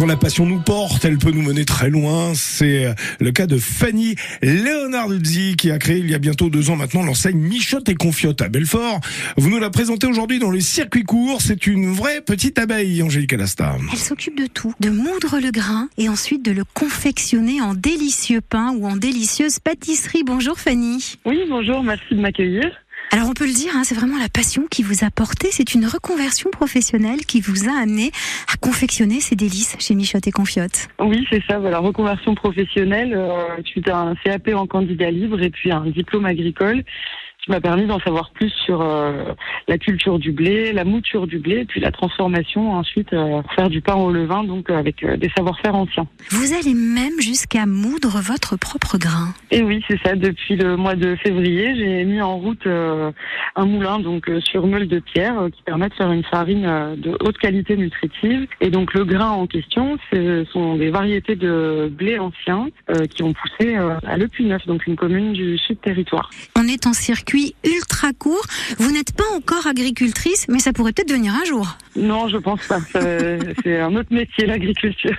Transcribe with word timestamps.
Quand 0.00 0.06
la 0.06 0.16
passion 0.16 0.46
nous 0.46 0.60
porte, 0.60 1.04
elle 1.04 1.18
peut 1.18 1.30
nous 1.30 1.42
mener 1.42 1.66
très 1.66 1.90
loin. 1.90 2.32
C'est 2.34 2.86
le 3.20 3.32
cas 3.32 3.46
de 3.46 3.58
Fanny 3.58 4.14
Leonarduzzi 4.40 5.56
qui 5.56 5.70
a 5.70 5.76
créé 5.76 5.98
il 5.98 6.10
y 6.10 6.14
a 6.14 6.18
bientôt 6.18 6.48
deux 6.48 6.70
ans 6.70 6.76
maintenant 6.76 7.02
l'enseigne 7.02 7.36
Michotte 7.36 7.86
et 7.90 7.94
Confiote 7.94 8.40
à 8.40 8.48
Belfort. 8.48 9.00
Vous 9.36 9.50
nous 9.50 9.58
la 9.58 9.68
présentez 9.68 10.06
aujourd'hui 10.06 10.38
dans 10.38 10.50
le 10.50 10.60
circuit 10.60 11.02
court. 11.02 11.42
C'est 11.42 11.66
une 11.66 11.92
vraie 11.92 12.22
petite 12.22 12.58
abeille, 12.58 13.02
Angélique 13.02 13.34
Alasta. 13.34 13.76
Elle 13.92 13.98
s'occupe 13.98 14.38
de 14.38 14.46
tout, 14.46 14.72
de 14.80 14.88
moudre 14.88 15.38
le 15.38 15.50
grain 15.50 15.90
et 15.98 16.08
ensuite 16.08 16.42
de 16.42 16.52
le 16.52 16.64
confectionner 16.64 17.60
en 17.60 17.74
délicieux 17.74 18.40
pain 18.40 18.72
ou 18.74 18.86
en 18.86 18.96
délicieuse 18.96 19.58
pâtisserie. 19.58 20.22
Bonjour 20.24 20.58
Fanny. 20.58 21.16
Oui, 21.26 21.42
bonjour, 21.46 21.82
merci 21.82 22.14
de 22.14 22.22
m'accueillir. 22.22 22.70
Alors 23.12 23.28
on 23.28 23.34
peut 23.34 23.46
le 23.46 23.52
dire, 23.52 23.72
hein, 23.74 23.82
c'est 23.82 23.96
vraiment 23.96 24.18
la 24.18 24.28
passion 24.28 24.66
qui 24.70 24.84
vous 24.84 25.04
a 25.04 25.10
porté, 25.10 25.48
c'est 25.50 25.74
une 25.74 25.84
reconversion 25.84 26.48
professionnelle 26.50 27.26
qui 27.26 27.40
vous 27.40 27.68
a 27.68 27.82
amené 27.82 28.12
à 28.52 28.56
confectionner 28.56 29.18
ces 29.18 29.34
délices 29.34 29.76
chez 29.80 29.96
Michotte 29.96 30.28
et 30.28 30.30
Confiote. 30.30 30.86
Oui, 31.00 31.26
c'est 31.28 31.42
ça, 31.48 31.58
voilà, 31.58 31.80
reconversion 31.80 32.36
professionnelle, 32.36 33.14
euh, 33.16 33.60
suite 33.64 33.88
à 33.88 33.98
un 33.98 34.14
CAP 34.14 34.50
en 34.54 34.68
candidat 34.68 35.10
libre 35.10 35.42
et 35.42 35.50
puis 35.50 35.72
un 35.72 35.86
diplôme 35.86 36.24
agricole 36.24 36.84
qui 37.44 37.50
m'a 37.50 37.60
permis 37.60 37.86
d'en 37.86 38.00
savoir 38.00 38.30
plus 38.32 38.50
sur 38.64 38.82
euh, 38.82 39.32
la 39.66 39.78
culture 39.78 40.18
du 40.18 40.32
blé, 40.32 40.72
la 40.72 40.84
mouture 40.84 41.26
du 41.26 41.38
blé, 41.38 41.64
puis 41.64 41.80
la 41.80 41.90
transformation 41.90 42.72
ensuite 42.72 43.12
euh, 43.12 43.40
pour 43.42 43.52
faire 43.54 43.70
du 43.70 43.80
pain 43.80 43.94
au 43.94 44.10
levain, 44.10 44.44
donc 44.44 44.68
euh, 44.68 44.78
avec 44.78 45.04
des 45.04 45.30
savoir-faire 45.36 45.74
anciens. 45.74 46.06
Vous 46.30 46.52
allez 46.52 46.74
même 46.74 47.18
jusqu'à 47.20 47.66
moudre 47.66 48.20
votre 48.20 48.56
propre 48.58 48.98
grain. 48.98 49.32
Et 49.50 49.62
oui, 49.62 49.82
c'est 49.88 49.98
ça. 50.04 50.14
Depuis 50.14 50.56
le 50.56 50.76
mois 50.76 50.96
de 50.96 51.16
février, 51.16 51.74
j'ai 51.76 52.04
mis 52.04 52.20
en 52.20 52.36
route 52.36 52.66
un 52.66 53.64
moulin 53.64 53.98
donc 53.98 54.30
sur 54.40 54.66
meule 54.66 54.88
de 54.88 54.98
pierre 54.98 55.48
qui 55.52 55.62
permet 55.62 55.88
de 55.88 55.94
faire 55.94 56.12
une 56.12 56.24
farine 56.24 56.96
de 56.96 57.16
haute 57.20 57.38
qualité 57.38 57.76
nutritive. 57.76 58.46
Et 58.60 58.70
donc 58.70 58.94
le 58.94 59.04
grain 59.04 59.30
en 59.30 59.46
question, 59.46 59.98
ce 60.12 60.44
sont 60.52 60.76
des 60.76 60.90
variétés 60.90 61.36
de 61.36 61.90
blé 61.90 62.18
anciens 62.18 62.68
qui 63.14 63.22
ont 63.22 63.32
poussé 63.32 63.76
à 63.76 64.16
Le 64.16 64.28
Puy-Neuf, 64.28 64.66
donc 64.66 64.86
une 64.86 64.96
commune 64.96 65.32
du 65.32 65.58
sud 65.58 65.80
territoire. 65.80 66.30
On 66.56 66.66
est 66.68 66.86
en 66.86 66.92
circuit 66.92 67.29
ultra 67.64 68.12
court. 68.12 68.44
Vous 68.78 68.92
n'êtes 68.92 69.12
pas 69.12 69.24
encore 69.34 69.66
agricultrice, 69.66 70.46
mais 70.48 70.58
ça 70.58 70.72
pourrait 70.72 70.92
peut-être 70.92 71.12
venir 71.12 71.34
un 71.34 71.44
jour. 71.44 71.76
Non, 71.96 72.28
je 72.28 72.36
pense 72.36 72.66
pas. 72.66 72.80
C'est 73.62 73.80
un 73.80 73.94
autre 73.96 74.12
métier, 74.12 74.46
l'agriculture. 74.46 75.16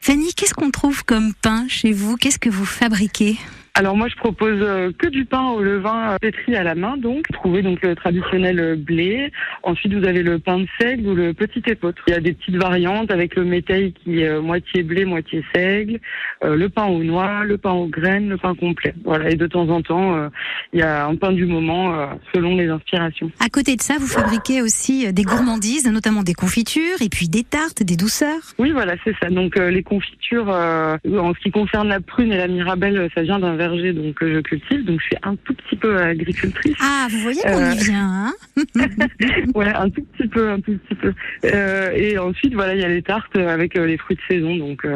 Fanny, 0.00 0.32
qu'est-ce 0.34 0.54
qu'on 0.54 0.70
trouve 0.70 1.04
comme 1.04 1.34
pain 1.34 1.66
chez 1.68 1.92
vous? 1.92 2.16
Qu'est-ce 2.16 2.38
que 2.38 2.48
vous 2.50 2.64
fabriquez? 2.64 3.36
Alors 3.78 3.96
moi 3.96 4.08
je 4.08 4.16
propose 4.16 4.58
euh, 4.60 4.90
que 4.98 5.06
du 5.06 5.24
pain 5.24 5.50
au 5.50 5.60
levain 5.60 6.10
euh, 6.10 6.16
pétri 6.20 6.56
à 6.56 6.64
la 6.64 6.74
main 6.74 6.96
donc. 6.96 7.26
Vous 7.30 7.36
trouvez 7.36 7.62
donc 7.62 7.80
le 7.82 7.94
traditionnel 7.94 8.58
euh, 8.58 8.74
blé. 8.74 9.30
Ensuite 9.62 9.94
vous 9.94 10.04
avez 10.04 10.24
le 10.24 10.40
pain 10.40 10.58
de 10.58 10.66
seigle 10.80 11.08
ou 11.08 11.14
le 11.14 11.32
petit 11.32 11.62
épeautre. 11.64 12.02
Il 12.08 12.10
y 12.10 12.16
a 12.16 12.20
des 12.20 12.32
petites 12.32 12.56
variantes 12.56 13.12
avec 13.12 13.36
le 13.36 13.44
métail 13.44 13.92
qui 13.92 14.22
est 14.22 14.40
moitié 14.40 14.82
blé, 14.82 15.04
moitié 15.04 15.44
seigle, 15.54 16.00
le 16.42 16.66
pain 16.66 16.86
aux 16.86 17.04
noix, 17.04 17.44
le 17.44 17.56
pain 17.56 17.70
aux 17.70 17.86
graines, 17.86 18.28
le 18.28 18.36
pain 18.36 18.56
complet. 18.56 18.94
Voilà 19.04 19.30
et 19.30 19.36
de 19.36 19.46
temps 19.46 19.68
en 19.68 19.80
temps 19.80 20.28
il 20.72 20.80
y 20.80 20.82
a 20.82 21.06
un 21.06 21.14
pain 21.14 21.30
du 21.30 21.46
moment 21.46 22.10
selon 22.34 22.56
les 22.56 22.68
inspirations. 22.68 23.30
À 23.38 23.48
côté 23.48 23.76
de 23.76 23.82
ça 23.82 23.94
vous 24.00 24.08
fabriquez 24.08 24.60
aussi 24.60 25.12
des 25.12 25.22
gourmandises, 25.22 25.88
notamment 25.88 26.24
des 26.24 26.34
confitures 26.34 27.00
et 27.00 27.08
puis 27.08 27.28
des 27.28 27.44
tartes, 27.44 27.84
des 27.84 27.96
douceurs. 27.96 28.54
Oui 28.58 28.72
voilà 28.72 28.94
c'est 29.04 29.14
ça. 29.20 29.30
Donc 29.30 29.56
les 29.56 29.84
confitures 29.84 30.48
en 30.48 31.34
ce 31.34 31.40
qui 31.40 31.52
concerne 31.52 31.86
la 31.88 32.00
prune 32.00 32.32
et 32.32 32.38
la 32.38 32.48
mirabelle 32.48 33.08
ça 33.14 33.22
vient 33.22 33.38
d'un 33.38 33.54
verre 33.54 33.67
donc 33.92 34.16
je 34.20 34.40
cultive, 34.40 34.84
donc 34.84 35.00
je 35.00 35.06
suis 35.06 35.16
un 35.22 35.36
tout 35.36 35.54
petit 35.54 35.76
peu 35.76 35.96
agricultrice. 35.98 36.76
Ah, 36.80 37.06
vous 37.10 37.18
voyez 37.18 37.40
qu'on 37.42 37.70
y 37.70 37.78
euh, 37.78 37.82
vient, 37.82 38.26
hein 38.26 38.34
Ouais, 39.54 39.72
un 39.74 39.90
tout 39.90 40.02
petit 40.02 40.28
peu, 40.28 40.50
un 40.50 40.60
tout 40.60 40.78
petit 40.78 40.94
peu. 40.94 41.12
Euh, 41.44 41.90
et 41.94 42.18
ensuite, 42.18 42.54
voilà, 42.54 42.74
il 42.74 42.80
y 42.80 42.84
a 42.84 42.88
les 42.88 43.02
tartes 43.02 43.36
avec 43.36 43.76
euh, 43.76 43.86
les 43.86 43.98
fruits 43.98 44.16
de 44.16 44.34
saison, 44.34 44.56
donc 44.56 44.86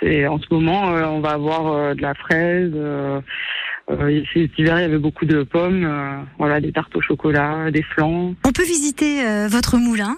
c'est 0.00 0.26
en 0.26 0.38
ce 0.38 0.46
moment, 0.50 0.84
on 0.86 1.20
va 1.20 1.30
avoir 1.30 1.94
de 1.94 2.02
la 2.02 2.14
fraise. 2.14 2.72
Euh, 3.90 4.22
cet 4.34 4.58
hiver, 4.58 4.78
il 4.78 4.82
y 4.82 4.84
avait 4.84 4.98
beaucoup 4.98 5.24
de 5.24 5.42
pommes, 5.42 5.88
voilà, 6.38 6.60
des 6.60 6.72
tartes 6.72 6.94
au 6.96 7.00
chocolat, 7.00 7.70
des 7.70 7.82
flancs. 7.82 8.34
On 8.44 8.52
peut 8.52 8.64
visiter 8.64 9.22
votre 9.48 9.78
moulin 9.78 10.16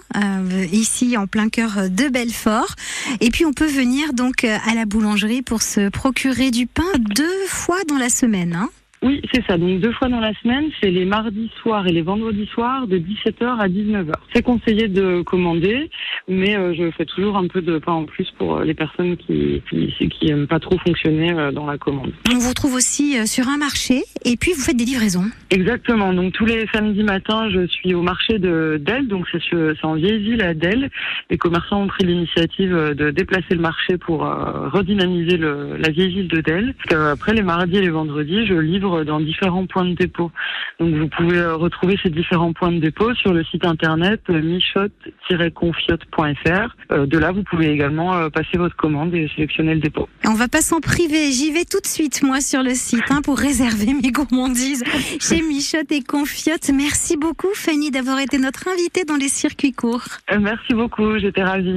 ici 0.71 1.15
en 1.17 1.27
plein 1.27 1.49
cœur 1.49 1.89
de 1.89 2.09
Belfort, 2.09 2.75
et 3.21 3.29
puis 3.29 3.45
on 3.45 3.53
peut 3.53 3.67
venir 3.67 4.13
donc 4.13 4.43
à 4.43 4.75
la 4.75 4.85
boulangerie 4.85 5.41
pour 5.41 5.61
se 5.61 5.89
procurer 5.89 6.51
du 6.51 6.67
pain 6.67 6.83
deux 6.97 7.45
fois 7.47 7.79
dans 7.87 7.97
la 7.97 8.09
semaine. 8.09 8.55
Hein 8.55 8.69
oui, 9.03 9.19
c'est 9.33 9.43
ça. 9.47 9.57
Donc 9.57 9.79
deux 9.79 9.91
fois 9.93 10.09
dans 10.09 10.19
la 10.19 10.33
semaine, 10.41 10.69
c'est 10.79 10.91
les 10.91 11.05
mardis 11.05 11.49
soirs 11.61 11.87
et 11.87 11.91
les 11.91 12.03
vendredis 12.03 12.45
soirs 12.53 12.85
de 12.85 12.99
17h 12.99 13.57
à 13.59 13.67
19h. 13.67 14.13
C'est 14.31 14.43
conseillé 14.43 14.87
de 14.89 15.23
commander, 15.23 15.89
mais 16.27 16.55
euh, 16.55 16.75
je 16.75 16.91
fais 16.91 17.05
toujours 17.05 17.35
un 17.35 17.47
peu 17.47 17.63
de 17.63 17.79
pain 17.79 17.93
en 17.93 18.05
plus 18.05 18.29
pour 18.37 18.57
euh, 18.57 18.63
les 18.63 18.75
personnes 18.75 19.17
qui 19.17 19.63
qui, 19.69 20.09
qui 20.09 20.29
aiment 20.29 20.45
pas 20.45 20.59
trop 20.59 20.77
fonctionner 20.77 21.33
euh, 21.33 21.51
dans 21.51 21.65
la 21.65 21.79
commande. 21.79 22.11
On 22.31 22.37
vous 22.37 22.49
retrouve 22.49 22.75
aussi 22.75 23.27
sur 23.27 23.47
un 23.47 23.57
marché 23.57 24.03
et 24.23 24.37
puis 24.37 24.51
vous 24.53 24.61
faites 24.61 24.77
des 24.77 24.85
livraisons. 24.85 25.25
Exactement. 25.49 26.13
Donc 26.13 26.33
tous 26.33 26.45
les 26.45 26.67
samedis 26.71 27.03
matins, 27.03 27.49
je 27.49 27.65
suis 27.65 27.95
au 27.95 28.03
marché 28.03 28.37
de 28.37 28.79
Delle, 28.79 29.07
donc 29.07 29.25
c'est 29.31 29.83
en 29.83 29.95
vieille 29.95 30.21
ville 30.21 30.43
à 30.43 30.53
Delle. 30.53 30.91
Les 31.31 31.39
commerçants 31.39 31.81
ont 31.81 31.87
pris 31.87 32.05
l'initiative 32.05 32.71
de 32.71 33.09
déplacer 33.09 33.55
le 33.55 33.61
marché 33.61 33.97
pour 33.97 34.21
redynamiser 34.21 35.37
le, 35.37 35.77
la 35.77 35.89
vieille 35.89 36.13
ville 36.13 36.27
de 36.27 36.41
Delle. 36.41 36.75
Après 36.91 37.33
les 37.33 37.41
mardis 37.41 37.77
et 37.77 37.81
les 37.81 37.89
vendredis, 37.89 38.45
je 38.45 38.53
livre 38.53 38.90
dans 39.05 39.19
différents 39.19 39.65
points 39.65 39.85
de 39.85 39.93
dépôt. 39.93 40.31
Donc 40.79 40.95
vous 40.95 41.07
pouvez 41.07 41.37
euh, 41.37 41.55
retrouver 41.55 41.97
ces 42.01 42.09
différents 42.09 42.53
points 42.53 42.71
de 42.71 42.79
dépôt 42.79 43.13
sur 43.15 43.33
le 43.33 43.43
site 43.43 43.65
internet 43.65 44.21
euh, 44.29 44.41
michot-confiote.fr. 44.41 46.75
Euh, 46.91 47.05
de 47.05 47.17
là, 47.17 47.31
vous 47.31 47.43
pouvez 47.43 47.71
également 47.71 48.29
passer 48.29 48.57
votre 48.57 48.75
commande 48.75 49.13
et 49.13 49.29
sélectionner 49.35 49.75
le 49.75 49.79
dépôt. 49.79 50.09
On 50.25 50.33
va 50.33 50.47
pas 50.47 50.61
s'en 50.61 50.79
priver. 50.79 51.31
J'y 51.31 51.51
vais 51.51 51.65
tout 51.65 51.79
de 51.79 51.87
suite, 51.87 52.23
moi, 52.23 52.41
sur 52.41 52.63
le 52.63 52.73
site 52.73 53.03
hein, 53.09 53.21
pour 53.23 53.37
réserver 53.37 53.93
mes 53.93 54.11
gourmandises 54.11 54.83
chez 55.19 55.41
Michot 55.41 55.77
et 55.89 56.01
Confiote. 56.01 56.69
Merci 56.73 57.17
beaucoup, 57.17 57.53
Fanny, 57.53 57.91
d'avoir 57.91 58.19
été 58.19 58.37
notre 58.37 58.67
invitée 58.67 59.05
dans 59.05 59.17
les 59.17 59.29
circuits 59.29 59.73
courts. 59.73 60.05
Merci 60.39 60.73
beaucoup. 60.73 61.17
J'étais 61.19 61.43
ravie. 61.43 61.71